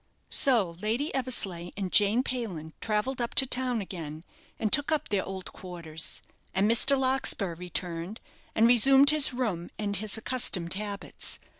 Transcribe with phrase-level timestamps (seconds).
[0.31, 4.23] So Lady Eversleigh and Jane Payland travelled up to town again,
[4.57, 6.23] and took up their old quarters.
[6.55, 6.97] And Mr.
[6.97, 8.19] Larkspur returned,
[8.55, 11.37] and resumed his room and his accustomed habits.